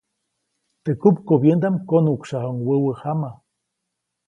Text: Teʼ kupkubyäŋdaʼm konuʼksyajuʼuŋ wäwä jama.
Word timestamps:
Teʼ 0.83 0.97
kupkubyäŋdaʼm 1.01 1.75
konuʼksyajuʼuŋ 1.87 2.57
wäwä 2.67 2.91
jama. 3.01 3.29